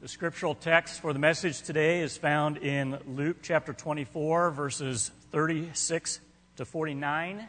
[0.00, 6.20] The scriptural text for the message today is found in Luke chapter 24, verses 36
[6.56, 7.46] to 49.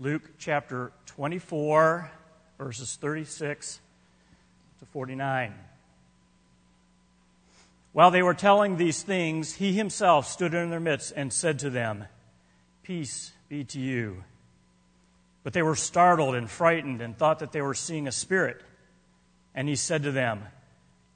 [0.00, 2.10] Luke chapter 24,
[2.58, 3.78] verses 36
[4.80, 5.54] to 49.
[7.92, 11.70] While they were telling these things, he himself stood in their midst and said to
[11.70, 12.06] them,
[12.82, 14.24] Peace be to you.
[15.44, 18.60] But they were startled and frightened and thought that they were seeing a spirit.
[19.54, 20.42] And he said to them,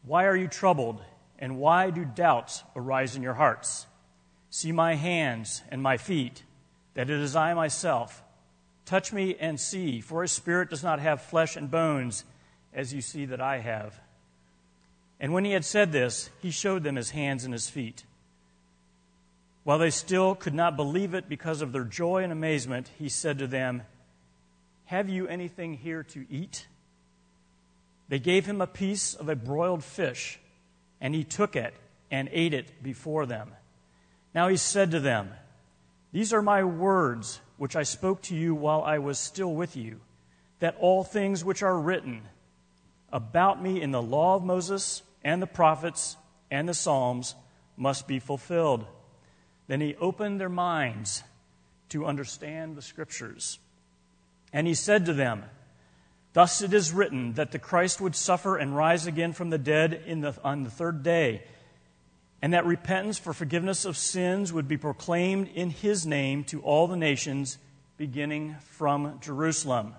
[0.07, 1.03] why are you troubled,
[1.39, 3.87] and why do doubts arise in your hearts?
[4.51, 6.43] See my hands and my feet,
[6.95, 8.23] that it is I myself.
[8.85, 12.25] Touch me and see, for a spirit does not have flesh and bones,
[12.73, 13.99] as you see that I have.
[15.19, 18.05] And when he had said this, he showed them his hands and his feet.
[19.63, 23.39] While they still could not believe it because of their joy and amazement, he said
[23.39, 23.83] to them,
[24.85, 26.67] Have you anything here to eat?
[28.09, 30.39] They gave him a piece of a broiled fish,
[31.01, 31.75] and he took it
[32.11, 33.53] and ate it before them.
[34.35, 35.31] Now he said to them,
[36.13, 40.01] These are my words which I spoke to you while I was still with you,
[40.59, 42.23] that all things which are written
[43.13, 46.17] about me in the law of Moses and the prophets
[46.51, 47.35] and the Psalms
[47.77, 48.87] must be fulfilled.
[49.67, 51.23] Then he opened their minds
[51.91, 53.59] to understand the scriptures.
[54.53, 55.45] And he said to them,
[56.35, 60.03] Thus it is written that the Christ would suffer and rise again from the dead
[60.05, 61.45] the, on the third day,
[62.43, 66.89] and that repentance for forgiveness of sins would be proclaimed in his name to all
[66.89, 67.59] the nations,
[67.97, 69.95] beginning from Jerusalem.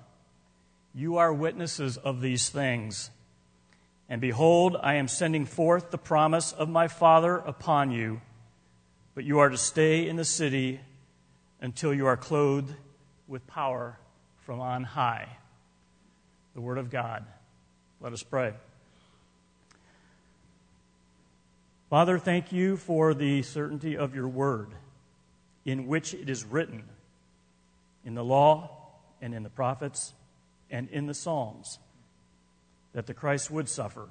[0.94, 3.10] You are witnesses of these things.
[4.10, 8.20] And behold, I am sending forth the promise of my Father upon you,
[9.16, 10.82] but you are to stay in the city
[11.62, 12.76] until you are clothed
[13.26, 13.98] with power
[14.46, 15.30] from on high
[16.56, 17.26] the Word of God.
[18.02, 18.54] Let us pray.
[21.90, 24.70] Father, thank you for the certainty of your Word,
[25.66, 26.84] in which it is written
[28.06, 28.72] in the law
[29.22, 30.14] and in the prophets
[30.72, 31.80] and in the Psalms
[32.94, 34.08] that the Christ would suffer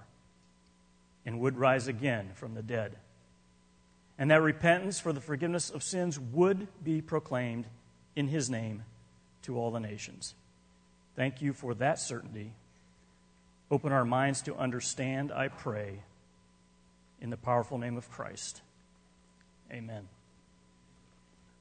[1.24, 2.96] and would rise again from the dead,
[4.18, 7.66] and that repentance for the forgiveness of sins would be proclaimed
[8.14, 8.84] in his name
[9.42, 10.34] to all the nations.
[11.16, 12.52] Thank you for that certainty.
[13.70, 16.00] Open our minds to understand, I pray,
[17.20, 18.62] in the powerful name of Christ.
[19.72, 20.08] Amen.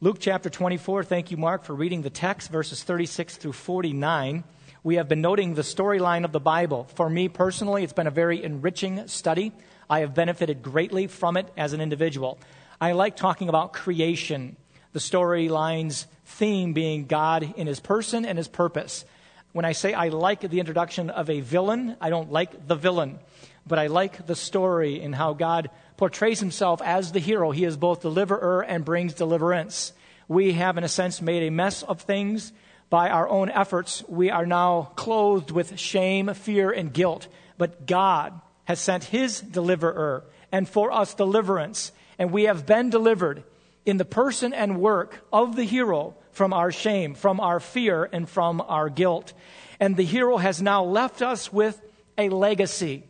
[0.02, 4.44] Luke chapter 24, thank you, Mark, for reading the text, verses 36 through 49.
[4.84, 6.90] We have been noting the storyline of the Bible.
[6.96, 9.54] For me personally, it's been a very enriching study.
[9.90, 12.38] I have benefited greatly from it as an individual.
[12.82, 14.58] I like talking about creation,
[14.92, 19.06] the storyline's theme being God in his person and his purpose.
[19.54, 23.20] When I say I like the introduction of a villain, I don't like the villain,
[23.68, 27.52] but I like the story and how God portrays himself as the hero.
[27.52, 29.94] He is both deliverer and brings deliverance.
[30.28, 32.52] We have, in a sense, made a mess of things
[32.90, 34.04] by our own efforts.
[34.08, 37.28] We are now clothed with shame, fear, and guilt.
[37.60, 41.92] But God has sent his deliverer and for us deliverance.
[42.18, 43.44] And we have been delivered
[43.86, 48.28] in the person and work of the hero from our shame, from our fear, and
[48.28, 49.34] from our guilt.
[49.80, 51.82] And the hero has now left us with
[52.18, 53.04] a legacy.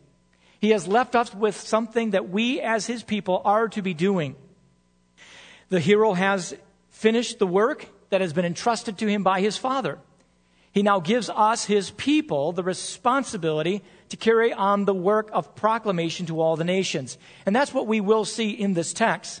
[0.60, 4.36] He has left us with something that we as his people are to be doing.
[5.68, 6.54] The hero has
[6.90, 9.98] finished the work that has been entrusted to him by his father.
[10.72, 16.26] He now gives us, his people, the responsibility to carry on the work of proclamation
[16.26, 17.16] to all the nations.
[17.46, 19.40] And that's what we will see in this text.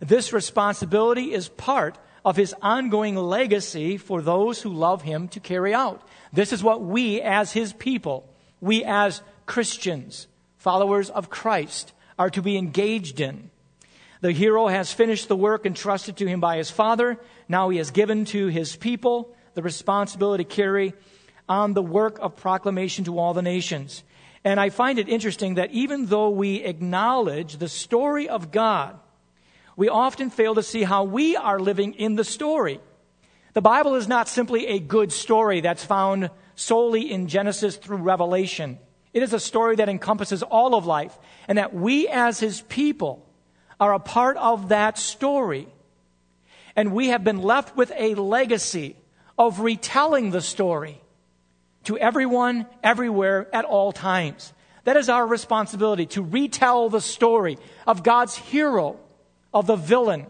[0.00, 5.74] This responsibility is part of his ongoing legacy for those who love him to carry
[5.74, 6.02] out.
[6.32, 8.28] This is what we as his people,
[8.60, 13.50] we as Christians, followers of Christ, are to be engaged in.
[14.20, 17.18] The hero has finished the work entrusted to him by his father.
[17.48, 20.94] Now he has given to his people the responsibility to carry
[21.48, 24.04] on the work of proclamation to all the nations.
[24.44, 28.98] And I find it interesting that even though we acknowledge the story of God
[29.76, 32.80] we often fail to see how we are living in the story.
[33.54, 38.78] The Bible is not simply a good story that's found solely in Genesis through Revelation.
[39.12, 43.26] It is a story that encompasses all of life, and that we as His people
[43.78, 45.68] are a part of that story.
[46.76, 48.96] And we have been left with a legacy
[49.38, 51.00] of retelling the story
[51.84, 54.52] to everyone, everywhere, at all times.
[54.84, 58.98] That is our responsibility to retell the story of God's hero
[59.52, 60.26] of the villain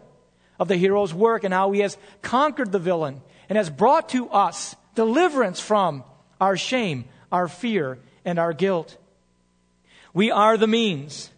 [0.59, 4.29] of the hero's work and how he has conquered the villain and has brought to
[4.29, 6.03] us deliverance from
[6.39, 8.97] our shame, our fear, and our guilt.
[10.13, 11.31] We are the means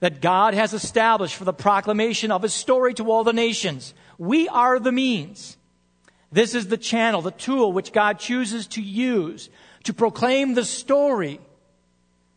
[0.00, 3.94] that God has established for the proclamation of his story to all the nations.
[4.18, 5.56] We are the means.
[6.32, 9.50] This is the channel, the tool which God chooses to use
[9.84, 11.40] to proclaim the story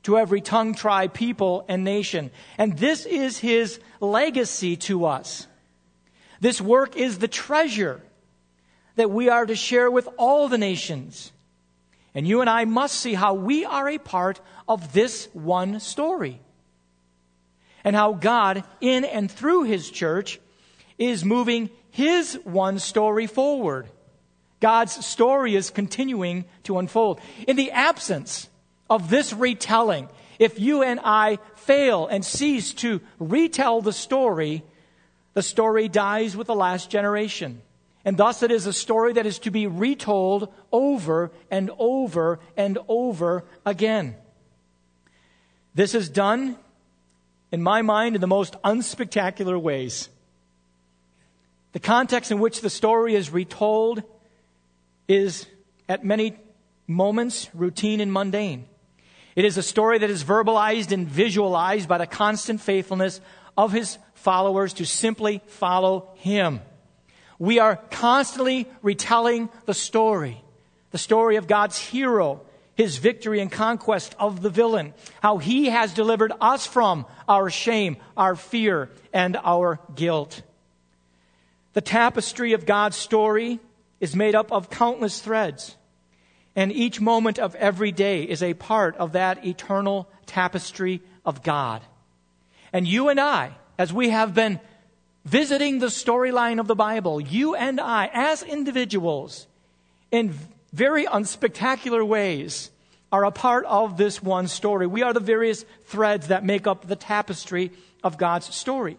[0.07, 2.31] to every tongue, tribe, people, and nation.
[2.57, 5.47] And this is his legacy to us.
[6.39, 8.01] This work is the treasure
[8.95, 11.33] that we are to share with all the nations.
[12.15, 16.39] And you and I must see how we are a part of this one story.
[17.83, 20.39] And how God, in and through His church,
[20.97, 23.89] is moving His one story forward.
[24.61, 27.19] God's story is continuing to unfold.
[27.45, 28.47] In the absence
[28.89, 34.63] of this retelling, if you and I fail and cease to retell the story,
[35.33, 37.61] the story dies with the last generation.
[38.05, 42.77] And thus it is a story that is to be retold over and over and
[42.87, 44.15] over again.
[45.75, 46.55] This is done,
[47.51, 50.09] in my mind, in the most unspectacular ways.
[51.73, 54.01] The context in which the story is retold
[55.07, 55.45] is,
[55.89, 56.37] at many
[56.87, 58.65] moments, routine and mundane.
[59.37, 63.21] It is a story that is verbalized and visualized by the constant faithfulness
[63.55, 66.59] of his followers to simply follow him.
[67.37, 70.43] We are constantly retelling the story,
[70.89, 72.41] the story of God's hero,
[72.73, 77.97] his victory and conquest of the villain, how he has delivered us from our shame,
[78.17, 80.41] our fear, and our guilt.
[81.73, 83.59] The tapestry of God's story
[83.99, 85.75] is made up of countless threads,
[86.57, 91.83] and each moment of every day is a part of that eternal tapestry of God.
[92.73, 94.59] And you and I, as we have been
[95.23, 99.45] visiting the storyline of the Bible, you and I, as individuals,
[100.09, 100.33] in
[100.73, 102.71] very unspectacular ways,
[103.11, 104.87] are a part of this one story.
[104.87, 107.71] We are the various threads that make up the tapestry
[108.03, 108.97] of God's story.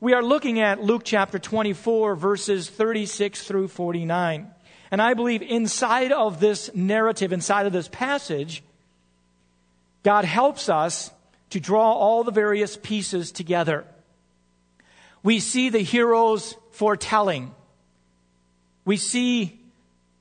[0.00, 4.50] We are looking at Luke chapter 24, verses 36 through 49.
[4.92, 8.62] And I believe inside of this narrative, inside of this passage,
[10.02, 11.10] God helps us
[11.50, 13.86] to draw all the various pieces together.
[15.22, 17.54] We see the hero's foretelling.
[18.84, 19.58] We see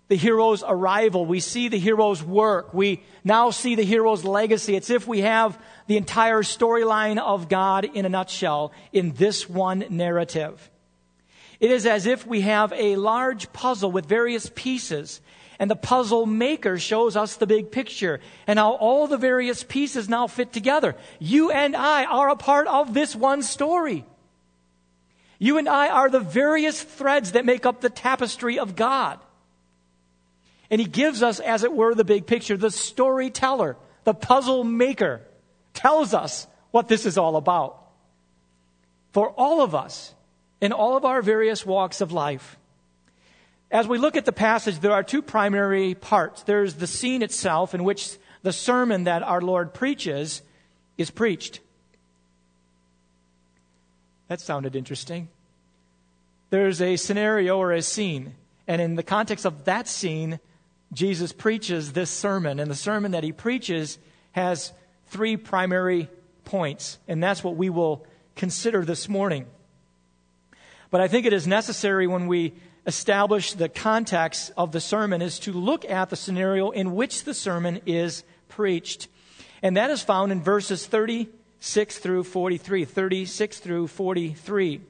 [0.08, 1.26] the hero's arrival.
[1.26, 2.74] We see the hero's work.
[2.74, 4.78] We now see the hero's legacy.
[4.78, 9.84] It's if we have the entire storyline of God in a nutshell in this one
[9.90, 10.70] narrative.
[11.62, 15.22] It is as if we have a large puzzle with various pieces,
[15.60, 20.10] and the puzzle maker shows us the big picture and how all the various pieces
[20.10, 20.96] now fit together.
[21.20, 24.06] You and I are a part of this one story.
[25.38, 29.20] You and I are the various threads that make up the tapestry of God.
[30.72, 32.58] And He gives us, as it were, the big picture.
[32.58, 35.22] The storyteller, the puzzle maker,
[35.76, 37.78] tells us what this is all about.
[39.12, 40.16] For all of us,
[40.62, 42.58] in all of our various walks of life.
[43.72, 46.44] As we look at the passage, there are two primary parts.
[46.44, 50.42] There's the scene itself, in which the sermon that our Lord preaches
[50.98, 51.62] is preached.
[54.28, 55.30] That sounded interesting.
[56.52, 58.36] There's a scenario or a scene,
[58.68, 60.40] and in the context of that scene,
[60.94, 63.98] Jesus preaches this sermon, and the sermon that he preaches
[64.34, 64.74] has
[65.08, 66.10] three primary
[66.44, 69.46] points, and that's what we will consider this morning.
[70.92, 72.54] But I think it is necessary when we
[72.86, 77.34] establish the context of the sermon is to look at the scenario in which the
[77.34, 79.08] sermon is preached.
[79.64, 84.82] And that is found in verses 36 through 43, 36 through 43.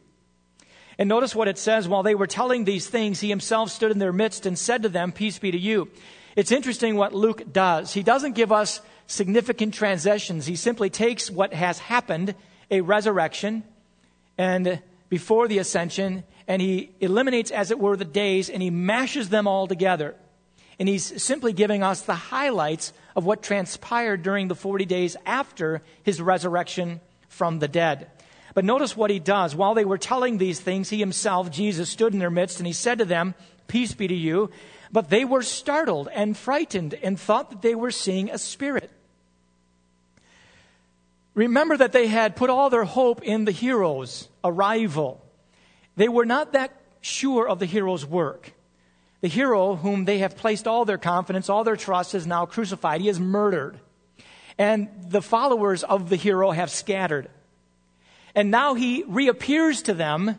[0.98, 4.00] And notice what it says while they were telling these things, he himself stood in
[4.00, 5.90] their midst and said to them, Peace be to you.
[6.36, 7.94] It's interesting what Luke does.
[7.94, 10.46] He doesn't give us significant transitions.
[10.46, 12.34] He simply takes what has happened,
[12.70, 13.64] a resurrection,
[14.38, 14.82] and
[15.12, 19.46] before the ascension, and he eliminates, as it were, the days, and he mashes them
[19.46, 20.16] all together.
[20.80, 25.82] And he's simply giving us the highlights of what transpired during the 40 days after
[26.02, 28.10] his resurrection from the dead.
[28.54, 29.54] But notice what he does.
[29.54, 32.72] While they were telling these things, he himself, Jesus, stood in their midst and he
[32.74, 33.36] said to them,
[33.68, 34.50] Peace be to you.
[34.94, 38.90] But they were startled and frightened and thought that they were seeing a spirit.
[41.34, 45.24] Remember that they had put all their hope in the hero's arrival.
[45.96, 46.72] They were not that
[47.02, 48.54] sure of the hero's work.
[49.22, 53.02] The hero, whom they have placed all their confidence, all their trust, is now crucified.
[53.02, 53.80] He is murdered.
[54.58, 57.30] And the followers of the hero have scattered.
[58.34, 60.36] And now he reappears to them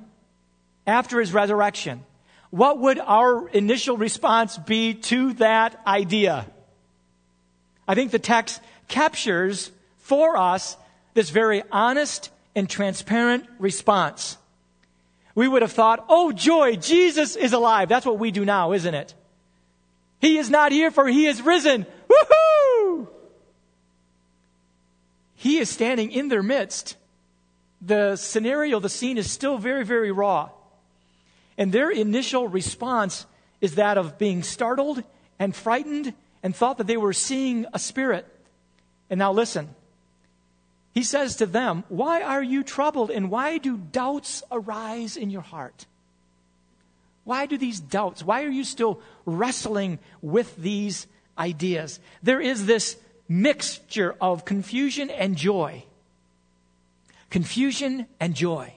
[0.87, 2.05] after his resurrection.
[2.51, 6.47] What would our initial response be to that idea?
[7.87, 10.77] I think the text captures for us
[11.15, 14.37] this very honest and transparent response.
[15.35, 17.89] We would have thought, oh joy, Jesus is alive.
[17.89, 19.15] That's what we do now, isn't it?
[20.21, 21.87] He is not here for he is risen.
[22.09, 23.09] Woohoo!
[25.35, 26.97] He is standing in their midst.
[27.81, 30.51] The scenario, the scene is still very, very raw.
[31.59, 33.27] And their initial response
[33.61, 35.03] is that of being startled
[35.39, 38.27] and frightened and thought that they were seeing a spirit.
[39.11, 39.75] And now listen.
[40.93, 45.43] He says to them, Why are you troubled and why do doubts arise in your
[45.43, 45.87] heart?
[47.25, 48.23] Why do these doubts?
[48.23, 51.07] Why are you still wrestling with these
[51.39, 52.01] ideas?
[52.23, 52.97] There is this
[53.29, 55.85] mixture of confusion and joy.
[57.31, 58.75] Confusion and joy.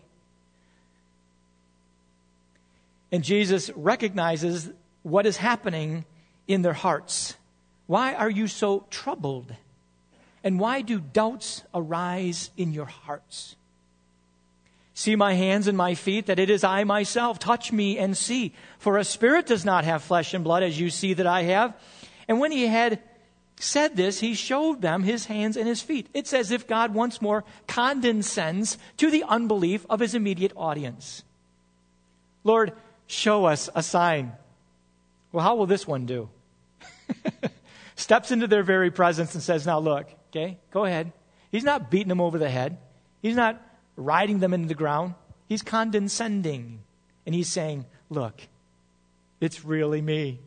[3.12, 4.70] And Jesus recognizes
[5.04, 6.06] what is happening
[6.48, 7.36] in their hearts.
[7.88, 9.54] Why are you so troubled?
[10.46, 13.56] And why do doubts arise in your hearts?
[14.94, 17.40] See my hands and my feet, that it is I myself.
[17.40, 18.54] Touch me and see.
[18.78, 21.74] For a spirit does not have flesh and blood, as you see that I have.
[22.28, 23.02] And when he had
[23.58, 26.08] said this, he showed them his hands and his feet.
[26.14, 31.24] It's as if God once more condescends to the unbelief of his immediate audience.
[32.44, 32.72] Lord,
[33.08, 34.32] show us a sign.
[35.32, 36.30] Well, how will this one do?
[37.96, 41.12] Steps into their very presence and says, Now look, okay, go ahead.
[41.52, 42.78] He's not beating them over the head.
[43.22, 43.62] He's not
[43.96, 45.14] riding them into the ground.
[45.48, 46.80] He's condescending.
[47.26, 48.42] And he's saying, Look,
[49.40, 50.40] it's really me.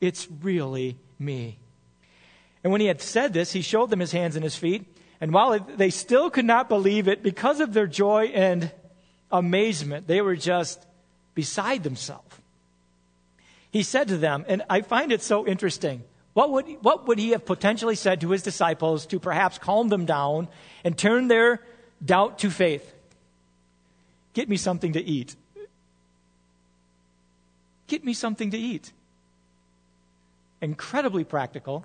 [0.00, 1.58] It's really me.
[2.64, 4.86] And when he had said this, he showed them his hands and his feet.
[5.20, 8.70] And while they still could not believe it, because of their joy and
[9.30, 10.84] amazement, they were just
[11.34, 12.36] beside themselves.
[13.70, 16.02] He said to them, and I find it so interesting.
[16.34, 20.06] What would, what would he have potentially said to his disciples to perhaps calm them
[20.06, 20.48] down
[20.82, 21.60] and turn their
[22.04, 22.92] doubt to faith.
[24.32, 25.36] Get me something to eat.
[27.86, 28.92] Get me something to eat.
[30.60, 31.84] Incredibly practical,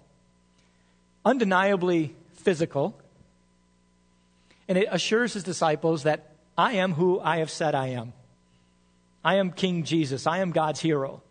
[1.26, 2.96] undeniably physical,
[4.68, 8.14] and it assures his disciples that I am who I have said I am.
[9.24, 10.28] I am King Jesus.
[10.28, 11.22] I am God's hero.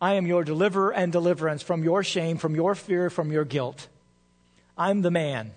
[0.00, 3.88] I am your deliverer and deliverance from your shame, from your fear, from your guilt.
[4.76, 5.52] I'm the man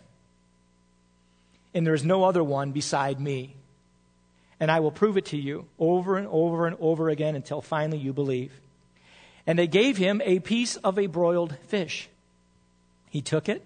[1.74, 3.56] and there is no other one beside me.
[4.60, 7.98] And I will prove it to you over and over and over again until finally
[7.98, 8.52] you believe.
[9.48, 12.10] And they gave him a piece of a broiled fish.
[13.10, 13.66] He took it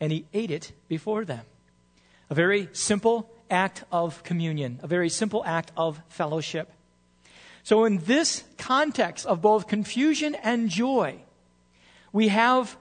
[0.00, 1.44] and he ate it before them.
[2.28, 6.72] A very simple act of communion, a very simple act of fellowship.
[7.64, 11.20] So, in this context of both confusion and joy,
[12.12, 12.76] we have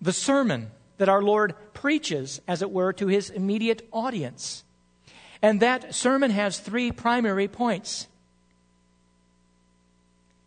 [0.00, 4.64] the sermon that our Lord preaches, as it were, to his immediate audience.
[5.42, 8.06] And that sermon has three primary points.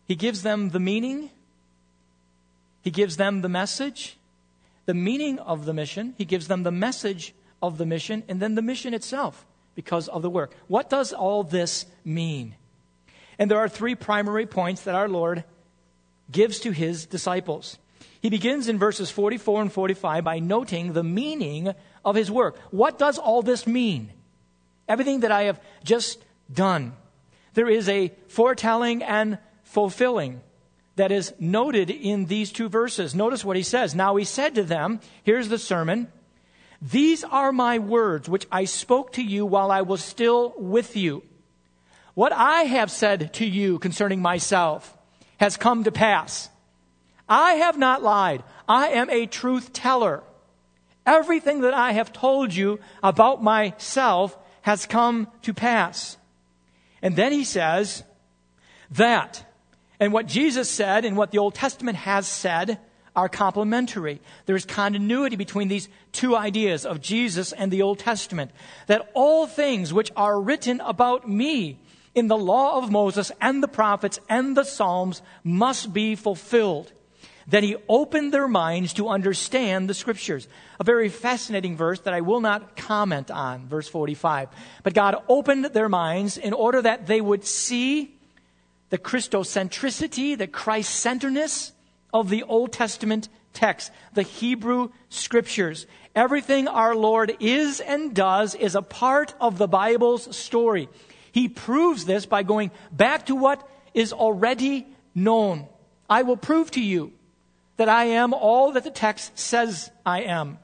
[0.06, 1.30] He gives them the meaning,
[2.82, 4.16] he gives them the message,
[4.86, 8.54] the meaning of the mission, he gives them the message of the mission, and then
[8.54, 10.54] the mission itself because of the work.
[10.68, 12.54] What does all this mean?
[13.38, 15.44] And there are three primary points that our Lord
[16.30, 17.78] gives to his disciples.
[18.20, 21.74] He begins in verses 44 and 45 by noting the meaning
[22.04, 22.56] of his work.
[22.70, 24.12] What does all this mean?
[24.88, 26.94] Everything that I have just done.
[27.54, 30.40] There is a foretelling and fulfilling
[30.96, 33.14] that is noted in these two verses.
[33.14, 33.94] Notice what he says.
[33.94, 36.08] Now he said to them, here's the sermon.
[36.80, 41.22] These are my words which I spoke to you while I was still with you.
[42.14, 44.96] What I have said to you concerning myself
[45.38, 46.48] has come to pass.
[47.28, 48.42] I have not lied.
[48.68, 50.22] I am a truth teller.
[51.06, 56.16] Everything that I have told you about myself has come to pass.
[57.02, 58.02] And then he says
[58.92, 59.44] that,
[60.00, 62.78] and what Jesus said and what the Old Testament has said
[63.14, 64.20] are complementary.
[64.46, 68.50] There's continuity between these two ideas of Jesus and the Old Testament.
[68.86, 71.78] That all things which are written about me
[72.14, 76.92] in the law of Moses and the prophets and the Psalms must be fulfilled.
[77.46, 80.48] Then he opened their minds to understand the scriptures.
[80.80, 84.48] A very fascinating verse that I will not comment on, verse 45.
[84.82, 88.16] But God opened their minds in order that they would see
[88.88, 91.72] the Christocentricity, the Christ centeredness
[92.14, 95.86] of the Old Testament text, the Hebrew scriptures.
[96.14, 100.88] Everything our Lord is and does is a part of the Bible's story.
[101.34, 104.86] He proves this by going back to what is already
[105.16, 105.66] known.
[106.08, 107.12] I will prove to you
[107.76, 110.60] that I am all that the text says I am.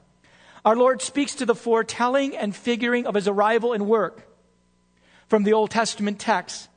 [0.63, 4.25] Our Lord speaks to the foretelling and figuring of his arrival and work
[5.27, 6.69] from the Old Testament text.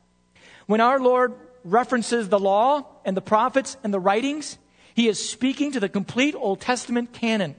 [0.66, 4.58] When our Lord references the law and the prophets and the writings,
[4.96, 7.54] he is speaking to the complete Old Testament canon.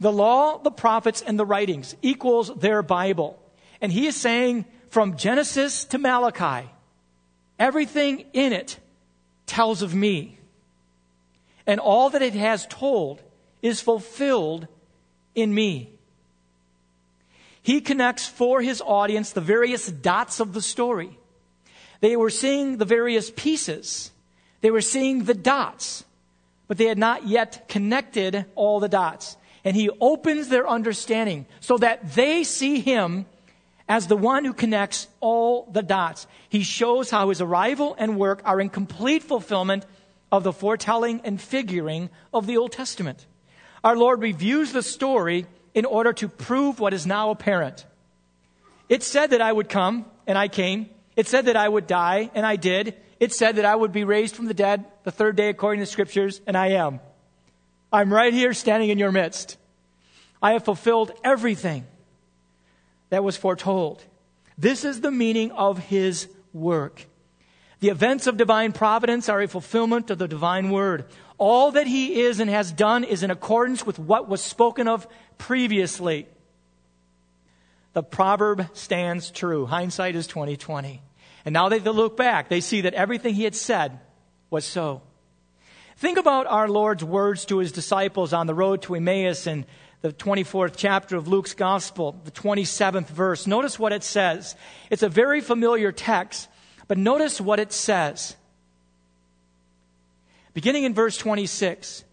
[0.00, 3.38] The law, the prophets, and the writings equals their Bible.
[3.84, 6.70] And he is saying from Genesis to Malachi,
[7.58, 8.78] everything in it
[9.44, 10.38] tells of me.
[11.66, 13.20] And all that it has told
[13.60, 14.68] is fulfilled
[15.34, 15.90] in me.
[17.62, 21.18] He connects for his audience the various dots of the story.
[22.00, 24.12] They were seeing the various pieces.
[24.62, 26.04] They were seeing the dots,
[26.68, 29.36] but they had not yet connected all the dots.
[29.62, 33.26] And he opens their understanding so that they see him
[33.88, 36.26] as the one who connects all the dots.
[36.48, 39.84] He shows how his arrival and work are in complete fulfillment
[40.32, 43.26] of the foretelling and figuring of the Old Testament.
[43.82, 47.84] Our Lord reviews the story in order to prove what is now apparent.
[48.88, 50.88] It said that I would come, and I came.
[51.16, 52.94] It said that I would die, and I did.
[53.20, 55.82] It said that I would be raised from the dead the third day according to
[55.82, 57.00] the scriptures, and I am.
[57.92, 59.56] I'm right here standing in your midst.
[60.42, 61.86] I have fulfilled everything
[63.14, 64.02] that was foretold.
[64.58, 67.06] This is the meaning of his work.
[67.78, 71.04] The events of divine providence are a fulfillment of the divine word.
[71.38, 75.06] All that he is and has done is in accordance with what was spoken of
[75.38, 76.26] previously.
[77.92, 79.64] The proverb stands true.
[79.64, 81.00] Hindsight is 2020.
[81.44, 84.00] And now that they look back, they see that everything he had said
[84.50, 85.02] was so.
[85.98, 89.66] Think about our Lord's words to his disciples on the road to Emmaus in
[90.04, 93.46] the 24th chapter of Luke's Gospel, the 27th verse.
[93.46, 94.54] Notice what it says.
[94.90, 96.46] It's a very familiar text,
[96.88, 98.36] but notice what it says.
[100.52, 102.04] Beginning in verse 26.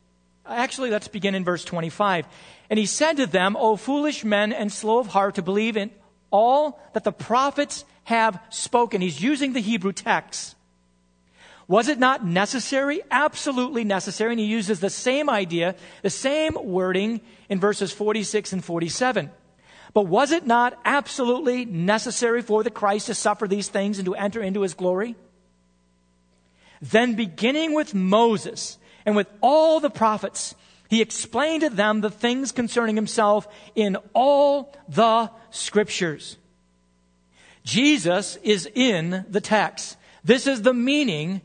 [0.46, 2.28] Actually, let's begin in verse 25.
[2.70, 5.92] And he said to them, O foolish men and slow of heart to believe in
[6.32, 9.02] all that the prophets have spoken.
[9.02, 10.56] He's using the Hebrew text.
[11.72, 13.00] Was it not necessary?
[13.10, 14.34] Absolutely necessary.
[14.34, 19.32] And he uses the same idea, the same wording in verses 46 and 47.
[19.94, 24.16] But was it not absolutely necessary for the Christ to suffer these things and to
[24.16, 25.16] enter into his glory?
[26.82, 30.54] Then, beginning with Moses and with all the prophets,
[30.90, 36.36] he explained to them the things concerning himself in all the scriptures.
[37.64, 39.96] Jesus is in the text.
[40.22, 41.40] This is the meaning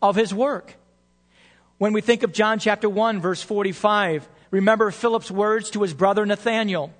[0.00, 0.76] of his work.
[1.78, 6.24] When we think of John chapter 1 verse 45, remember Philip's words to his brother
[6.24, 6.92] Nathanael.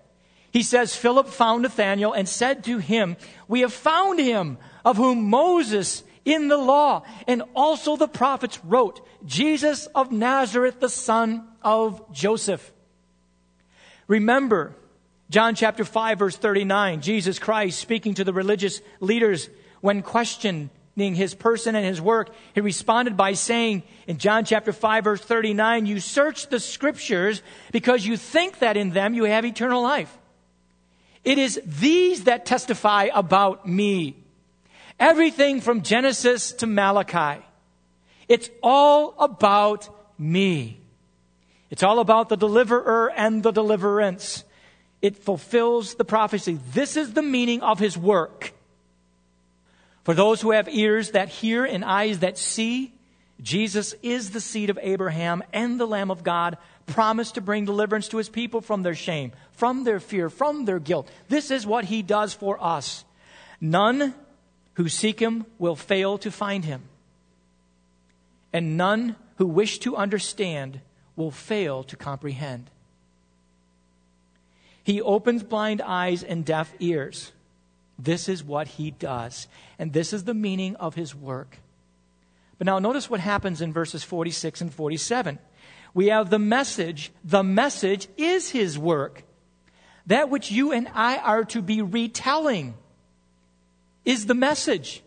[0.51, 3.17] He says, Philip found Nathanael and said to him,
[3.49, 9.07] We have found him of whom Moses in the law and also the prophets wrote,
[9.25, 12.73] Jesus of Nazareth, the son of Joseph.
[14.09, 14.75] Remember,
[15.31, 19.49] John chapter 5 verse 39, Jesus Christ speaking to the religious leaders
[19.81, 25.05] when questioning his person and his work, he responded by saying in John chapter 5
[25.05, 29.83] verse 39, you search the scriptures because you think that in them you have eternal
[29.83, 30.17] life.
[31.23, 34.17] It is these that testify about me.
[34.99, 37.45] Everything from Genesis to Malachi.
[38.29, 40.81] It's all about me.
[41.69, 44.45] It's all about the deliverer and the deliverance.
[45.03, 46.59] It fulfills the prophecy.
[46.73, 48.55] This is the meaning of his work.
[50.07, 52.93] For those who have ears that hear and eyes that see,
[53.43, 58.07] Jesus is the seed of Abraham and the Lamb of God, promised to bring deliverance
[58.11, 61.09] to his people from their shame, from their fear, from their guilt.
[61.27, 63.05] This is what he does for us.
[63.61, 64.15] None
[64.75, 66.83] who seek him will fail to find him.
[68.53, 70.83] And none who wish to understand
[71.17, 72.71] will fail to comprehend.
[74.85, 77.33] He opens blind eyes and deaf ears.
[77.99, 79.49] This is what he does.
[79.79, 81.59] And this is the meaning of his work.
[82.59, 85.39] But now notice what happens in verses 46 and 47.
[85.95, 87.11] We have the message.
[87.25, 89.25] The message is his work.
[90.07, 92.75] That which you and I are to be retelling
[94.05, 95.03] is the message.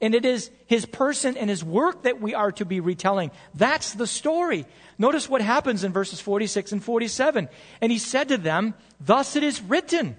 [0.00, 3.30] And it is his person and his work that we are to be retelling.
[3.54, 4.66] That's the story.
[4.98, 7.48] Notice what happens in verses 46 and 47.
[7.80, 10.16] And he said to them, Thus it is written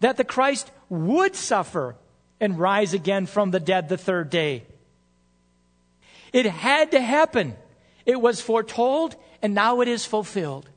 [0.00, 1.96] that the Christ would suffer
[2.40, 4.64] and rise again from the dead the third day.
[6.32, 7.56] It had to happen.
[8.04, 10.68] It was foretold, and now it is fulfilled.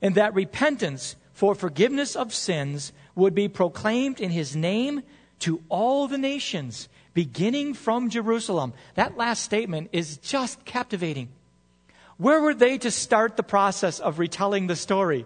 [0.00, 5.02] And that repentance for forgiveness of sins would be proclaimed in his name
[5.40, 8.74] to all the nations, beginning from Jerusalem.
[8.94, 11.28] That last statement is just captivating.
[12.18, 15.24] Where were they to start the process of retelling the story?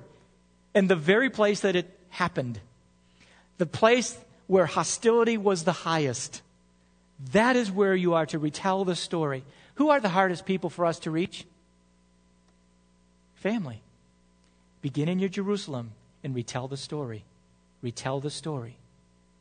[0.75, 2.59] In the very place that it happened.
[3.59, 6.41] The place where hostility was the highest.
[7.33, 9.45] That is where you are to retell the story.
[9.75, 11.45] Who are the hardest people for us to reach?
[13.35, 13.83] Family.
[14.81, 15.91] Begin in your Jerusalem
[16.25, 17.25] and retell the story.
[17.83, 18.77] Retell the story.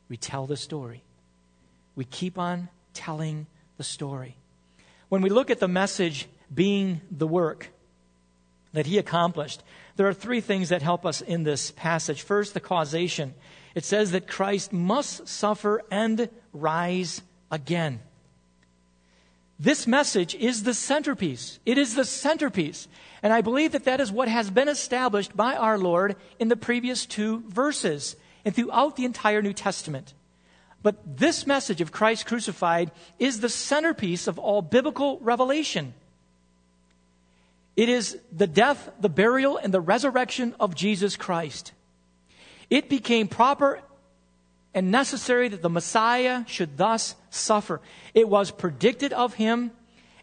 [0.10, 1.02] Retell the story.
[1.96, 4.36] We keep on telling the story.
[5.08, 7.70] When we look at the message being the work
[8.76, 9.64] that he accomplished,
[9.96, 12.22] there are three things that help us in this passage.
[12.22, 13.34] First, the causation.
[13.74, 18.00] It says that Christ must suffer and rise again.
[19.60, 21.60] This message is the centerpiece.
[21.66, 22.88] It is the centerpiece.
[23.24, 26.58] And I believe that that is what has been established by our Lord in the
[26.58, 30.14] previous two verses and throughout the entire New Testament.
[30.84, 35.94] But this message of Christ crucified is the centerpiece of all biblical revelation.
[37.76, 41.74] It is the death, the burial, and the resurrection of Jesus Christ.
[42.70, 43.82] It became proper
[44.74, 47.82] and necessary that the Messiah should thus suffer.
[48.14, 49.72] It was predicted of him,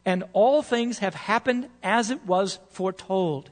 [0.05, 3.51] and all things have happened as it was foretold.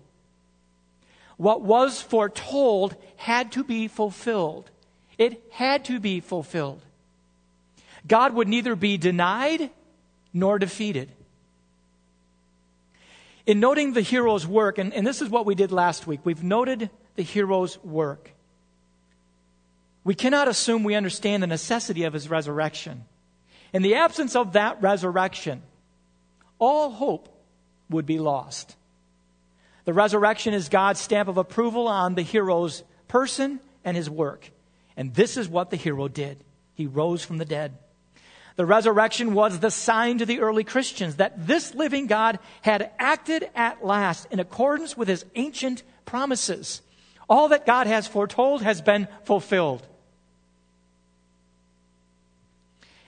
[1.37, 4.71] What was foretold had to be fulfilled.
[5.17, 6.83] It had to be fulfilled.
[8.07, 9.71] God would neither be denied
[10.33, 11.11] nor defeated.
[13.46, 16.42] In noting the hero's work, and, and this is what we did last week, we've
[16.42, 18.33] noted the hero's work.
[20.05, 23.05] We cannot assume we understand the necessity of his resurrection.
[23.72, 25.62] In the absence of that resurrection,
[26.59, 27.29] all hope
[27.88, 28.76] would be lost.
[29.85, 34.50] The resurrection is God's stamp of approval on the hero's person and his work.
[34.96, 36.42] And this is what the hero did.
[36.74, 37.76] He rose from the dead.
[38.61, 43.49] The resurrection was the sign to the early Christians that this living God had acted
[43.55, 46.83] at last in accordance with his ancient promises.
[47.27, 49.87] All that God has foretold has been fulfilled.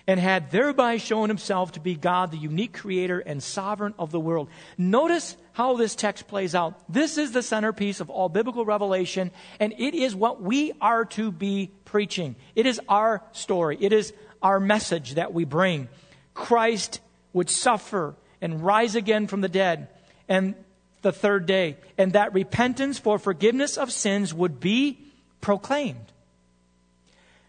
[0.06, 4.18] and had thereby shown himself to be God, the unique creator and sovereign of the
[4.18, 4.48] world.
[4.76, 6.74] Notice how this text plays out.
[6.88, 11.30] This is the centerpiece of all biblical revelation, and it is what we are to
[11.30, 12.34] be preaching.
[12.56, 14.12] It is our story, it is
[14.42, 15.88] our message that we bring.
[16.34, 17.00] Christ
[17.32, 19.88] would suffer and rise again from the dead,
[20.28, 20.54] and
[21.02, 24.98] the third day, and that repentance for forgiveness of sins would be
[25.40, 26.12] proclaimed.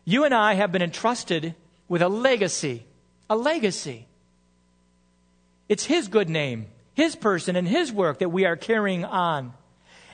[0.05, 1.55] You and I have been entrusted
[1.87, 2.85] with a legacy.
[3.29, 4.07] A legacy.
[5.69, 9.53] It's His good name, His person, and His work that we are carrying on.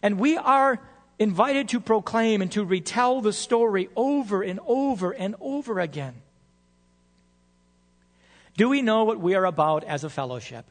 [0.02, 0.80] And we are
[1.18, 6.15] invited to proclaim and to retell the story over and over and over again.
[8.60, 10.65] Do we know what we are about as a fellowship?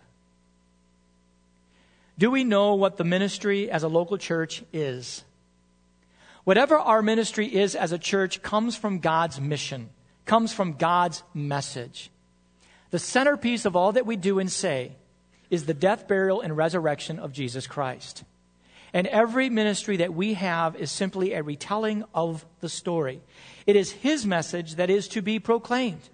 [2.19, 5.25] Do we know what the ministry as a local church is?
[6.45, 9.89] Whatever our ministry is as a church comes from God's mission
[10.27, 12.11] comes from God's message.
[12.91, 14.93] The centerpiece of all that we do and say
[15.49, 18.23] is the death, burial, and resurrection of Jesus Christ.
[18.93, 23.23] And every ministry that we have is simply a retelling of the story.
[23.67, 26.11] It is His message that is to be proclaimed.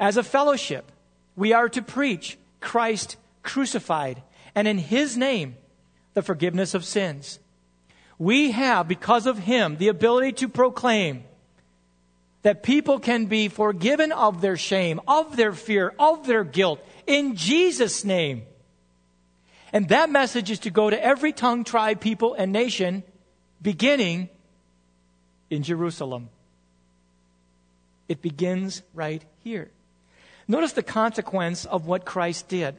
[0.00, 0.90] As a fellowship,
[1.36, 4.22] we are to preach Christ crucified,
[4.54, 5.56] and in His name,
[6.14, 7.38] the forgiveness of sins.
[8.18, 11.24] We have, because of Him, the ability to proclaim
[12.42, 17.36] that people can be forgiven of their shame, of their fear, of their guilt in
[17.36, 18.44] Jesus' name.
[19.70, 23.02] And that message is to go to every tongue, tribe, people, and nation,
[23.60, 24.30] beginning
[25.50, 26.30] in Jerusalem.
[28.08, 29.70] It begins right here.
[30.50, 32.74] Notice the consequence of what Christ did.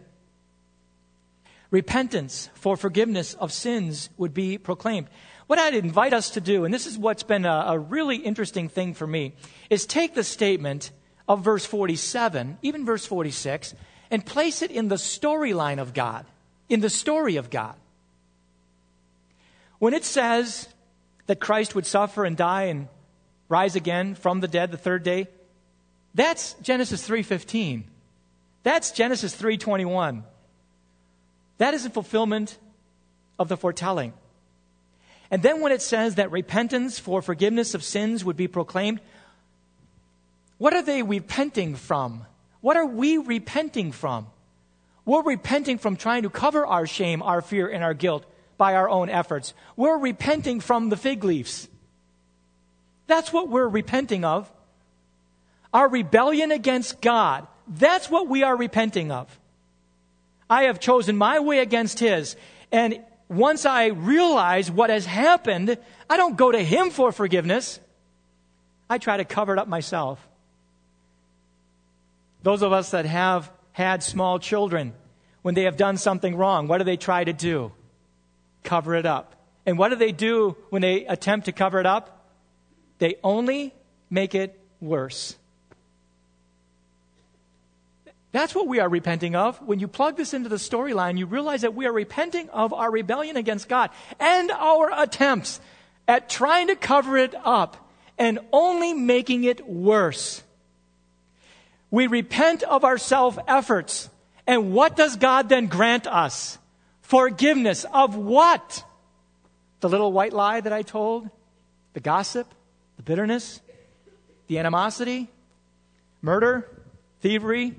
[1.69, 5.07] Repentance for forgiveness of sins would be proclaimed.
[5.47, 8.67] What I'd invite us to do, and this is what's been a, a really interesting
[8.67, 9.35] thing for me,
[9.69, 10.91] is take the statement
[11.29, 13.73] of verse 47, even verse 46,
[14.09, 16.25] and place it in the storyline of God,
[16.67, 17.75] in the story of God.
[19.79, 20.67] When it says
[21.27, 22.89] that Christ would suffer and die and
[23.47, 25.29] rise again from the dead the third day,
[26.13, 27.85] that's Genesis 3:15.
[28.63, 30.23] That's Genesis 3:21.
[31.57, 32.57] That is a fulfillment
[33.39, 34.13] of the foretelling.
[35.29, 38.99] And then when it says that repentance for forgiveness of sins would be proclaimed,
[40.57, 42.25] what are they repenting from?
[42.59, 44.27] What are we repenting from?
[45.05, 48.25] We're repenting from trying to cover our shame, our fear, and our guilt
[48.57, 49.53] by our own efforts.
[49.75, 51.67] We're repenting from the fig leaves.
[53.07, 54.51] That's what we're repenting of.
[55.73, 57.47] Our rebellion against God.
[57.67, 59.39] That's what we are repenting of.
[60.49, 62.35] I have chosen my way against His.
[62.71, 65.77] And once I realize what has happened,
[66.09, 67.79] I don't go to Him for forgiveness.
[68.89, 70.19] I try to cover it up myself.
[72.43, 74.93] Those of us that have had small children,
[75.43, 77.71] when they have done something wrong, what do they try to do?
[78.63, 79.35] Cover it up.
[79.65, 82.27] And what do they do when they attempt to cover it up?
[82.99, 83.73] They only
[84.09, 85.37] make it worse.
[88.31, 89.61] That's what we are repenting of.
[89.61, 92.89] When you plug this into the storyline, you realize that we are repenting of our
[92.89, 93.89] rebellion against God
[94.19, 95.59] and our attempts
[96.07, 100.43] at trying to cover it up and only making it worse.
[101.89, 104.09] We repent of our self efforts.
[104.47, 106.57] And what does God then grant us?
[107.01, 108.83] Forgiveness of what?
[109.81, 111.29] The little white lie that I told?
[111.93, 112.47] The gossip?
[112.95, 113.59] The bitterness?
[114.47, 115.29] The animosity?
[116.21, 116.69] Murder?
[117.19, 117.75] Thievery?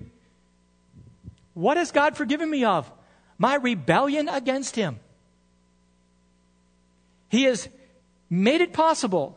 [1.54, 2.90] What has God forgiven me of?
[3.38, 4.98] My rebellion against Him.
[7.28, 7.68] He has
[8.28, 9.36] made it possible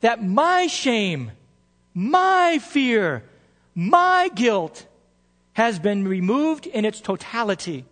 [0.00, 1.32] that my shame,
[1.94, 3.24] my fear,
[3.74, 4.86] my guilt
[5.52, 7.84] has been removed in its totality.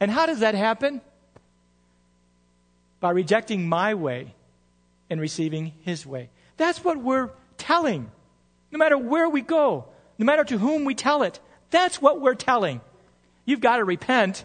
[0.00, 1.00] And how does that happen?
[3.00, 4.34] By rejecting my way
[5.08, 6.30] and receiving His way.
[6.56, 8.10] That's what we're telling.
[8.70, 9.86] No matter where we go,
[10.18, 12.80] no matter to whom we tell it, that's what we're telling.
[13.44, 14.44] You've got to repent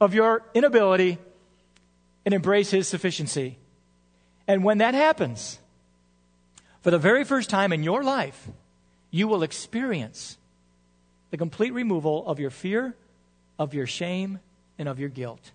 [0.00, 1.18] of your inability
[2.24, 3.58] and embrace His sufficiency.
[4.46, 5.58] And when that happens,
[6.82, 8.48] for the very first time in your life,
[9.10, 10.36] you will experience
[11.30, 12.94] the complete removal of your fear,
[13.58, 14.40] of your shame,
[14.78, 15.52] and of your guilt.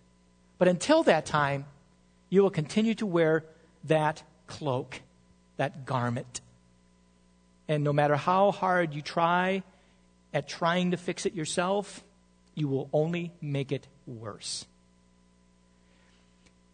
[0.57, 1.65] But until that time,
[2.29, 3.43] you will continue to wear
[3.83, 5.01] that cloak,
[5.57, 6.41] that garment.
[7.67, 9.63] And no matter how hard you try
[10.37, 12.03] at trying to fix it yourself,
[12.53, 14.67] you will only make it worse.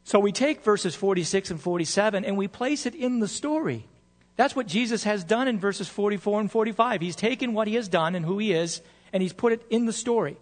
[0.03, 3.87] So we take verses 46 and 47 and we place it in the story.
[4.35, 6.99] That's what Jesus has done in verses 44 and 45.
[6.99, 8.81] He's taken what he has done and who he is,
[9.13, 10.35] and he's put it in the story.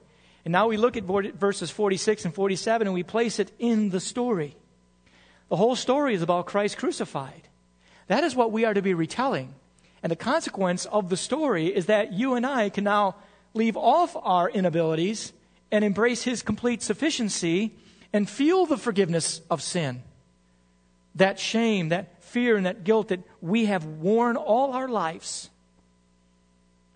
[0.44, 4.00] And now we look at verses 46 and 47 and we place it in the
[4.00, 4.56] story.
[5.50, 7.48] The whole story is about Christ crucified.
[8.08, 9.54] That is what we are to be retelling.
[10.04, 13.16] And the consequence of the story is that you and I can now
[13.54, 15.34] leave off our inabilities
[15.72, 17.76] and embrace his complete sufficiency
[18.14, 20.04] and feel the forgiveness of sin.
[21.16, 25.50] That shame, that fear, and that guilt that we have worn all our lives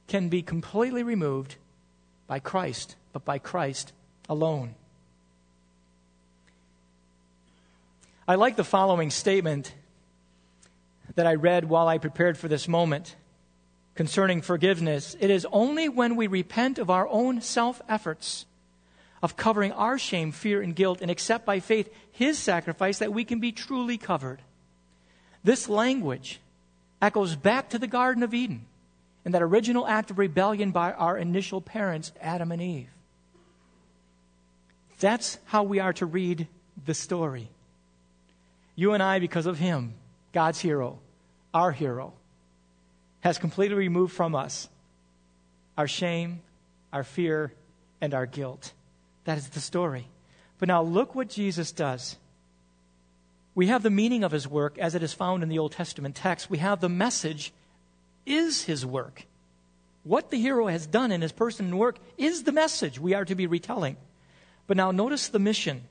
[0.08, 1.56] can be completely removed
[2.28, 3.92] by Christ, but by Christ
[4.30, 4.76] alone.
[8.28, 9.74] I like the following statement
[11.16, 13.16] that I read while I prepared for this moment
[13.96, 15.16] concerning forgiveness.
[15.20, 18.46] It is only when we repent of our own self efforts,
[19.24, 23.24] of covering our shame, fear, and guilt, and accept by faith His sacrifice that we
[23.24, 24.42] can be truly covered.
[25.44, 26.40] This language
[27.02, 28.66] echoes back to the Garden of Eden
[29.24, 32.90] and that original act of rebellion by our initial parents, Adam and Eve.
[35.00, 36.48] That's how we are to read
[36.86, 37.50] the story.
[38.76, 39.94] You and I, because of Him,
[40.34, 41.00] God's hero,
[41.56, 42.14] our hero,
[43.22, 44.70] has completely removed from us
[45.78, 46.42] our shame,
[46.94, 47.52] our fear,
[48.00, 48.72] and our guilt.
[49.24, 50.08] That is the story.
[50.60, 52.18] But now look what Jesus does.
[53.56, 56.16] We have the meaning of his work as it is found in the Old Testament
[56.16, 56.50] text.
[56.50, 57.52] We have the message
[58.26, 59.26] is his work.
[60.04, 63.26] What the hero has done in his person and work is the message we are
[63.26, 63.98] to be retelling.
[64.68, 65.84] But now notice the mission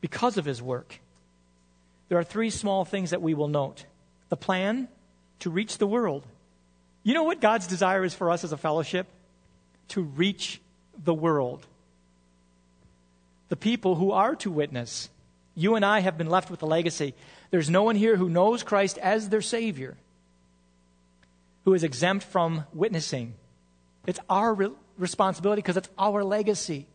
[0.00, 1.00] because of his work.
[2.08, 3.84] There are three small things that we will note
[4.28, 4.88] the plan
[5.40, 6.24] to reach the world.
[7.02, 9.06] You know what God's desire is for us as a fellowship?
[9.88, 10.60] To reach
[11.04, 11.66] the world.
[13.48, 15.08] The people who are to witness.
[15.54, 17.14] You and I have been left with a legacy.
[17.50, 19.96] There's no one here who knows Christ as their Savior
[21.66, 23.34] who is exempt from witnessing.
[24.06, 26.86] It's our re- responsibility because it's our legacy.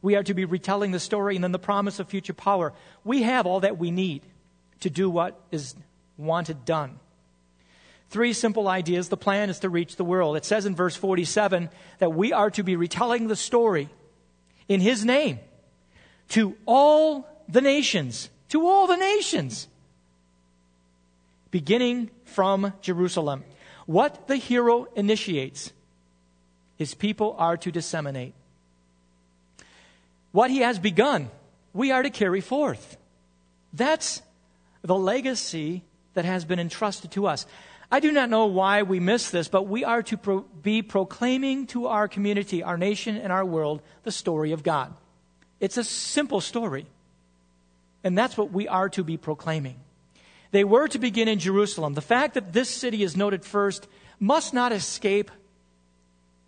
[0.00, 2.72] We are to be retelling the story and then the promise of future power.
[3.04, 4.22] We have all that we need
[4.80, 5.74] to do what is
[6.16, 6.98] wanted done.
[8.08, 9.08] Three simple ideas.
[9.08, 10.36] The plan is to reach the world.
[10.36, 13.88] It says in verse 47 that we are to be retelling the story
[14.68, 15.40] in His name
[16.30, 18.30] to all the nations.
[18.50, 19.68] To all the nations.
[21.50, 23.44] Beginning from Jerusalem.
[23.86, 25.72] What the hero initiates,
[26.76, 28.34] his people are to disseminate.
[30.32, 31.30] What he has begun,
[31.72, 32.96] we are to carry forth.
[33.72, 34.22] That's
[34.82, 35.82] the legacy
[36.16, 37.46] that has been entrusted to us.
[37.92, 41.66] I do not know why we miss this, but we are to pro- be proclaiming
[41.68, 44.92] to our community, our nation, and our world the story of God.
[45.60, 46.86] It's a simple story.
[48.02, 49.76] And that's what we are to be proclaiming.
[50.52, 51.94] They were to begin in Jerusalem.
[51.94, 53.86] The fact that this city is noted first
[54.18, 55.30] must not escape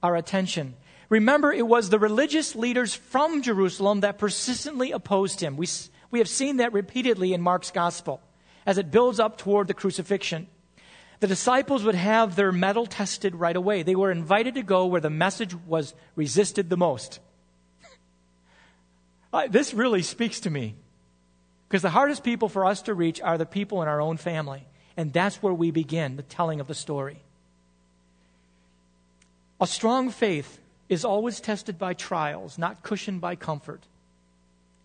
[0.02, 0.74] our attention.
[1.10, 5.56] Remember, it was the religious leaders from Jerusalem that persistently opposed him.
[5.56, 5.68] We,
[6.10, 8.22] we have seen that repeatedly in Mark's gospel
[8.68, 10.46] as it builds up toward the crucifixion.
[11.20, 13.82] The disciples would have their mettle tested right away.
[13.82, 17.18] They were invited to go where the message was resisted the most.
[19.50, 20.74] this really speaks to me
[21.66, 24.66] because the hardest people for us to reach are the people in our own family.
[24.98, 27.22] And that's where we begin the telling of the story.
[29.62, 30.58] A strong faith
[30.90, 33.80] is always tested by trials, not cushioned by comfort.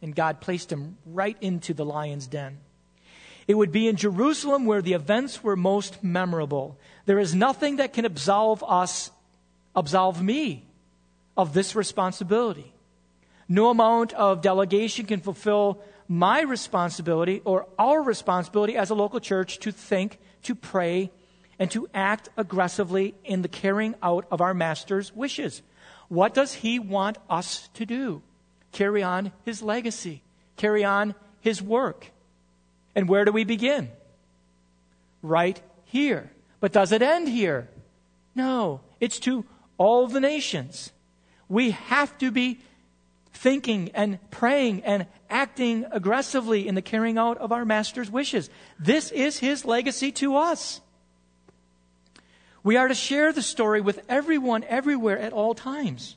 [0.02, 2.60] And God placed him right into the lion's den.
[3.47, 6.77] It would be in Jerusalem where the events were most memorable.
[7.06, 9.12] There is nothing that can absolve us,
[9.75, 10.65] absolve me
[11.36, 12.73] of this responsibility.
[13.49, 19.60] No amount of delegation can fulfill my responsibility or our responsibility as a local church
[19.60, 21.12] to think, to pray,
[21.60, 25.62] and to act aggressively in the carrying out of our Master's wishes.
[26.08, 28.21] What does He want us to do?
[28.71, 30.23] Carry on His legacy,
[30.56, 32.12] carry on His work.
[32.95, 33.89] And where do we begin?
[35.21, 36.32] Right here.
[36.60, 37.69] But does it end here?
[38.36, 39.45] No, it's to
[39.77, 40.91] all the nations.
[41.49, 42.60] We have to be
[43.34, 48.49] thinking and praying and acting aggressively in the carrying out of our Master's wishes.
[48.79, 50.82] This is His legacy to us.
[52.63, 56.15] We are to share the story with everyone, everywhere, at all times.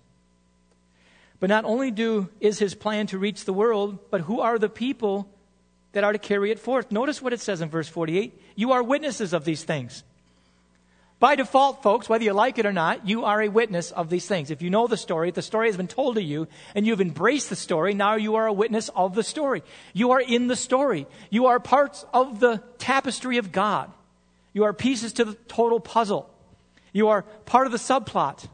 [1.41, 4.69] But not only do is his plan to reach the world, but who are the
[4.69, 5.29] people
[5.97, 6.93] that are to carry it forth?
[6.93, 8.39] Notice what it says in verse 48.
[8.55, 10.05] You are witnesses of these things.
[11.19, 14.27] By default, folks, whether you like it or not, you are a witness of these
[14.27, 14.51] things.
[14.51, 17.01] If you know the story, if the story has been told to you, and you've
[17.01, 19.63] embraced the story, now you are a witness of the story.
[19.95, 21.07] You are in the story.
[21.31, 23.91] You are parts of the tapestry of God.
[24.53, 26.29] You are pieces to the total puzzle.
[26.93, 28.47] You are part of the subplot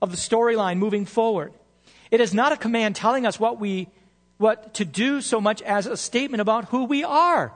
[0.00, 1.52] of the storyline moving forward.
[2.12, 3.88] It is not a command telling us what we
[4.38, 7.52] what to do so much as a statement about who we are.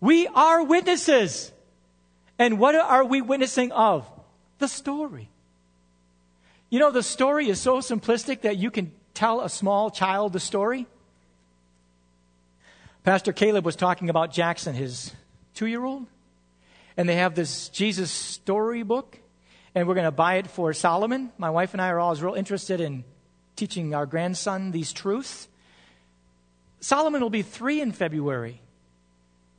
[0.00, 1.52] We are witnesses.
[2.38, 4.08] And what are we witnessing of?
[4.58, 5.28] The story.
[6.68, 10.40] You know, the story is so simplistic that you can tell a small child the
[10.40, 10.86] story.
[13.02, 15.12] Pastor Caleb was talking about Jackson, his
[15.54, 16.06] two year old
[17.00, 19.18] and they have this Jesus storybook,
[19.74, 21.32] and we're going to buy it for Solomon.
[21.38, 23.04] My wife and I are always real interested in
[23.60, 25.46] teaching our grandson these truths.
[26.80, 28.62] Solomon will be three in February.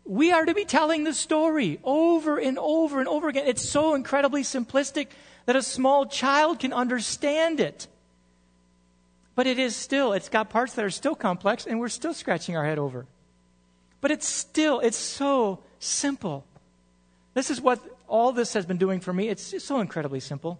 [0.05, 3.43] We are to be telling the story over and over and over again.
[3.45, 5.09] It's so incredibly simplistic
[5.45, 7.87] that a small child can understand it.
[9.35, 12.57] But it is still, it's got parts that are still complex, and we're still scratching
[12.57, 13.05] our head over.
[14.01, 16.43] But it's still, it's so simple.
[17.35, 19.29] This is what all this has been doing for me.
[19.29, 20.59] It's, so incredibly simple.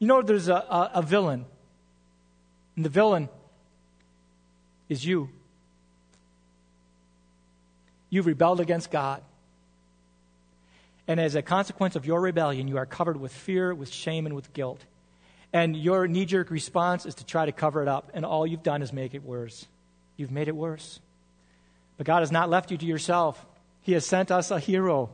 [0.00, 1.46] You know, there's a, a, a villain,
[2.76, 3.28] and the villain
[4.88, 5.28] is you.
[8.10, 9.22] You've rebelled against God.
[11.08, 14.34] And as a consequence of your rebellion, you are covered with fear, with shame, and
[14.34, 14.80] with guilt.
[15.52, 18.62] And your knee jerk response is to try to cover it up, and all you've
[18.62, 19.66] done is make it worse.
[20.16, 21.00] You've made it worse.
[21.96, 23.44] But God has not left you to yourself,
[23.82, 25.10] He has sent us a hero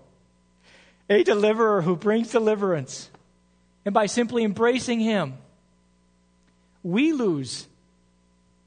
[1.10, 3.10] a deliverer who brings deliverance.
[3.84, 5.38] And by simply embracing him,
[6.88, 7.66] we lose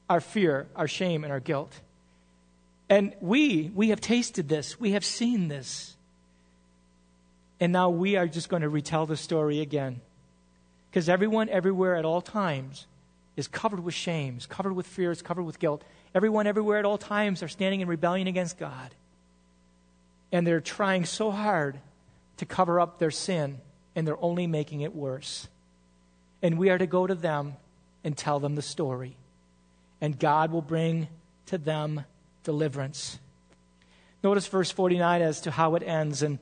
[0.08, 1.72] our fear, our shame, and our guilt.
[2.88, 5.96] And we, we have tasted this, we have seen this.
[7.58, 10.00] And now we are just going to retell the story again.
[10.90, 12.86] Because everyone, everywhere, at all times,
[13.36, 15.82] is covered with shame, is covered with fear, is covered with guilt.
[16.14, 18.94] Everyone, everywhere, at all times, are standing in rebellion against God.
[20.30, 21.78] And they're trying so hard
[22.36, 23.58] to cover up their sin,
[23.96, 25.48] and they're only making it worse.
[26.40, 27.54] And we are to go to them
[28.04, 29.16] and tell them the story.
[30.00, 31.08] And God will bring
[31.46, 32.04] to them
[32.44, 33.18] deliverance.
[34.22, 36.22] Notice verse 49 as to how it ends.
[36.22, 36.38] And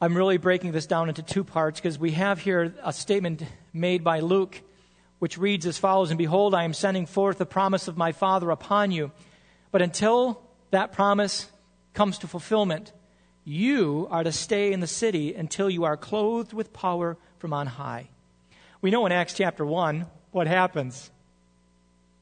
[0.00, 3.42] I'm really breaking this down into two parts because we have here a statement
[3.72, 4.60] made by Luke,
[5.18, 8.50] which reads as follows And behold, I am sending forth the promise of my Father
[8.50, 9.12] upon you.
[9.70, 11.50] But until that promise
[11.94, 12.92] comes to fulfillment,
[13.44, 17.66] you are to stay in the city until you are clothed with power from on
[17.66, 18.08] high.
[18.80, 21.10] We know in Acts chapter 1 what happens.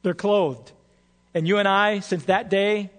[0.03, 0.73] They're clothed.
[1.35, 2.91] And you and I, since that day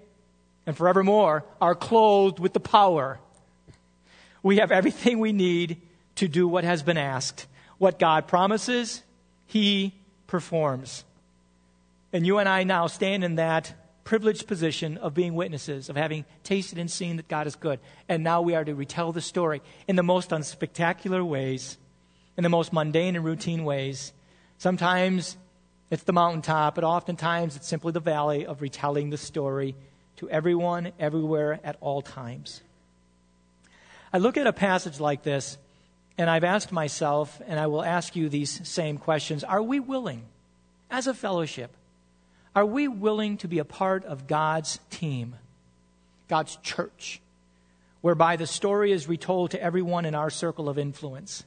[0.65, 3.19] and forevermore, are clothed with the power.
[4.41, 5.81] We have everything we need
[6.15, 7.45] to do what has been asked.
[7.77, 9.03] What God promises,
[9.45, 9.93] He
[10.25, 11.03] performs.
[12.11, 16.25] And you and I now stand in that privileged position of being witnesses, of having
[16.43, 17.79] tasted and seen that God is good.
[18.09, 21.77] And now we are to retell the story in the most unspectacular ways,
[22.35, 24.11] in the most mundane and routine ways.
[24.63, 25.35] Sometimes
[25.91, 29.75] it's the mountaintop, but oftentimes it's simply the valley of retelling the story
[30.15, 32.61] to everyone, everywhere, at all times.
[34.13, 35.57] I look at a passage like this,
[36.17, 40.23] and I've asked myself, and I will ask you these same questions Are we willing,
[40.89, 41.75] as a fellowship,
[42.55, 45.35] are we willing to be a part of God's team,
[46.29, 47.19] God's church,
[47.99, 51.43] whereby the story is retold to everyone in our circle of influence?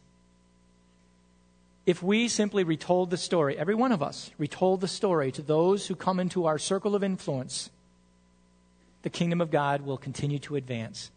[1.87, 5.87] If we simply retold the story, every one of us retold the story to those
[5.87, 7.71] who come into our circle of influence,
[9.03, 11.13] the kingdom of God will continue to advance.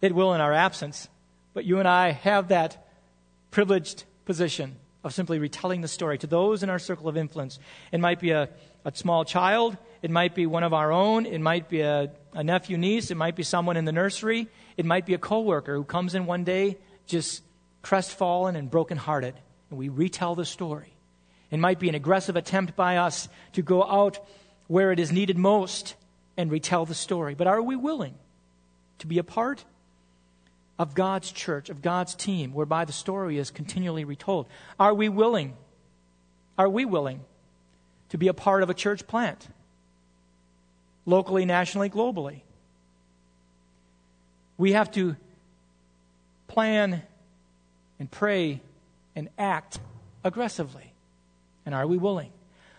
[0.00, 1.08] It will in our absence,
[1.52, 2.88] but you and I have that
[3.50, 7.58] privileged position of simply retelling the story to those in our circle of influence.
[7.92, 8.48] It might be a,
[8.86, 12.42] a small child, it might be one of our own, it might be a, a
[12.42, 14.48] nephew, niece, it might be someone in the nursery,
[14.78, 17.42] it might be a coworker who comes in one day just
[17.82, 19.34] crestfallen and brokenhearted,
[19.70, 20.92] and we retell the story.
[21.50, 24.18] It might be an aggressive attempt by us to go out
[24.68, 25.94] where it is needed most
[26.36, 27.34] and retell the story.
[27.34, 28.14] But are we willing
[28.98, 29.64] to be a part
[30.78, 34.46] of God's church, of God's team, whereby the story is continually retold?
[34.78, 35.54] Are we willing?
[36.56, 37.20] Are we willing
[38.10, 39.48] to be a part of a church plant?
[41.04, 42.42] Locally, nationally, globally.
[44.56, 45.16] We have to
[46.46, 47.02] plan
[47.98, 48.60] and pray
[49.14, 49.80] and act
[50.24, 50.92] aggressively.
[51.66, 52.32] And are we willing?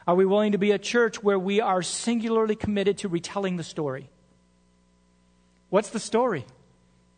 [0.08, 3.64] Are we willing to be a church where we are singularly committed to retelling the
[3.64, 4.10] story?
[5.70, 6.46] What's the story?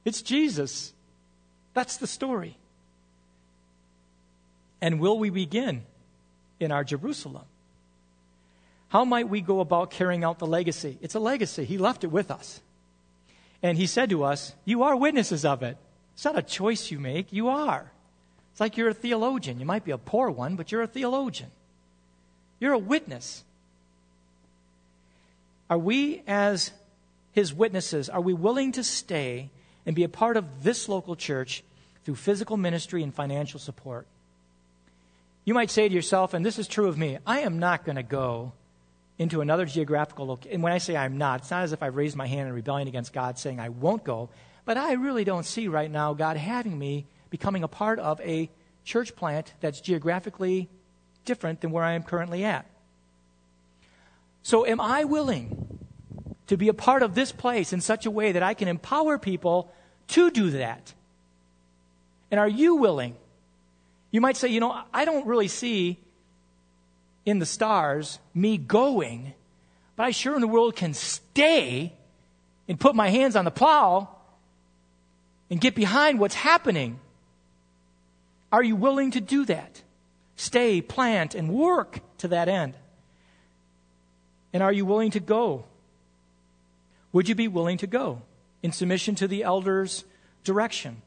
[0.06, 0.94] It's Jesus.
[1.74, 2.58] That's the story.
[4.82, 5.84] And will we begin
[6.60, 7.46] in our Jerusalem?
[8.90, 11.00] How might we go about carrying out the legacy?
[11.02, 11.64] It's a legacy.
[11.64, 12.62] He left it with us.
[13.64, 15.78] And he said to us, You are witnesses of it.
[16.14, 17.93] It's not a choice you make, you are.
[18.54, 19.60] It's like you're a theologian.
[19.60, 21.52] You might be a poor one, but you're a theologian.
[22.60, 23.44] You're a witness.
[25.70, 26.72] Are we, as
[27.34, 29.50] his witnesses, are we willing to stay
[29.86, 31.64] and be a part of this local church
[32.04, 34.08] through physical ministry and financial support.
[35.46, 37.98] You might say to yourself, and this is true of me, I am not going
[37.98, 38.54] to go
[39.18, 40.56] into another geographical location.
[40.56, 42.54] And when I say I'm not, it's not as if I've raised my hand in
[42.54, 44.30] rebellion against God saying I won't go,
[44.66, 48.48] but I really don't see right now God having me becoming a part of a
[48.86, 50.70] church plant that's geographically
[51.26, 52.64] different than where I am currently at.
[54.44, 55.80] So, am I willing
[56.46, 59.18] to be a part of this place in such a way that I can empower
[59.18, 59.74] people
[60.10, 60.94] to do that?
[62.30, 63.16] And are you willing?
[64.12, 65.98] You might say, you know, I don't really see
[67.26, 69.34] in the stars me going,
[69.96, 71.94] but I sure in the world can stay
[72.68, 74.08] and put my hands on the plow
[75.50, 77.00] and get behind what's happening.
[78.54, 79.82] Are you willing to do that?
[80.38, 82.76] Stay, plant, and work to that end.
[84.54, 85.66] And are you willing to go
[87.14, 88.24] would you be willing to go
[88.62, 90.04] in submission to the elders'
[90.44, 91.02] direction,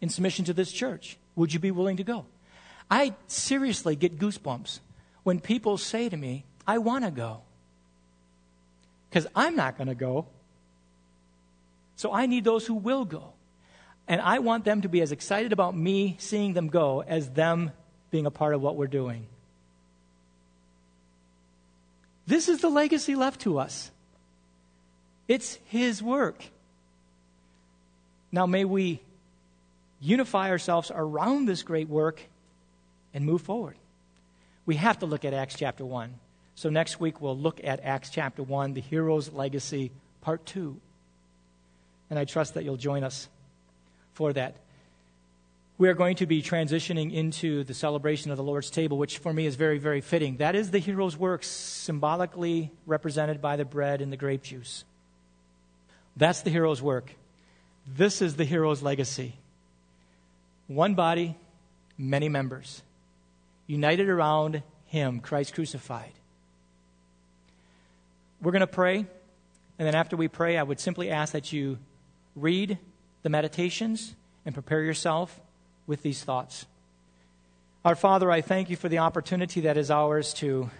[0.00, 1.18] in submission to this church?
[1.34, 2.24] Would you be willing to go?
[2.90, 4.78] I seriously get goosebumps
[5.24, 7.42] when people say to me, I want to go.
[9.08, 10.26] Because I'm not going to go.
[11.96, 13.32] So I need those who will go.
[14.08, 17.70] And I want them to be as excited about me seeing them go as them
[18.10, 19.26] being a part of what we're doing.
[22.26, 23.90] This is the legacy left to us.
[25.28, 26.44] It's His work.
[28.32, 29.00] Now, may we
[30.00, 32.20] unify ourselves around this great work
[33.12, 33.76] and move forward.
[34.66, 36.14] We have to look at Acts chapter 1.
[36.54, 39.90] So, next week we'll look at Acts chapter 1, the hero's legacy,
[40.20, 40.76] part 2.
[42.10, 43.28] And I trust that you'll join us
[44.20, 44.54] for that.
[45.78, 49.32] We are going to be transitioning into the celebration of the Lord's table, which for
[49.32, 50.36] me is very, very fitting.
[50.36, 54.84] That is the hero's work, symbolically represented by the bread and the grape juice.
[56.18, 57.14] That's the hero's work.
[57.86, 59.36] This is the hero's legacy.
[60.66, 61.34] One body,
[61.96, 62.82] many members,
[63.66, 66.12] united around him, Christ crucified.
[68.42, 69.06] We're going to pray, and
[69.78, 71.78] then after we pray, I would simply ask that you
[72.36, 72.76] read
[73.22, 74.14] the meditations
[74.44, 75.40] and prepare yourself
[75.86, 76.66] with these thoughts.
[77.84, 80.70] Our Father, I thank you for the opportunity that is ours to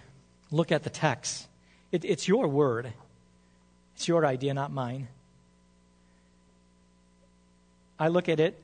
[0.51, 1.47] look at the text.
[1.91, 2.93] It, it's your word,
[3.95, 5.07] it's your idea, not mine.
[7.99, 8.59] I look at it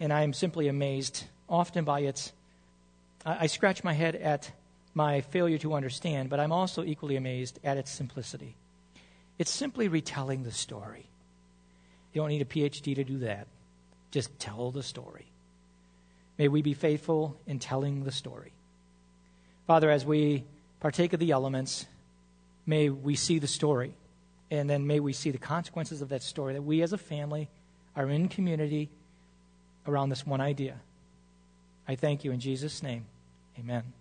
[0.00, 2.32] and I am simply amazed, often by its.
[3.24, 4.50] I, I scratch my head at
[4.94, 8.54] my failure to understand, but I'm also equally amazed at its simplicity.
[9.38, 11.06] It's simply retelling the story.
[12.16, 13.46] You don't need a PhD to do that.
[14.10, 15.26] Just tell the story.
[16.38, 18.54] May we be faithful in telling the story.
[19.66, 20.44] Father, as we
[20.80, 21.84] partake of the elements,
[22.64, 23.92] may we see the story,
[24.50, 27.50] and then may we see the consequences of that story, that we as a family
[27.94, 28.88] are in community
[29.86, 30.76] around this one idea.
[31.86, 33.04] I thank you in Jesus' name.
[33.58, 33.92] Amen.